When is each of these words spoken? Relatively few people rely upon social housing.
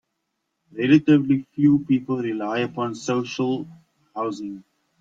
Relatively 0.71 1.45
few 1.53 1.77
people 1.85 2.17
rely 2.17 2.57
upon 2.61 2.95
social 2.95 3.67
housing. 4.15 4.63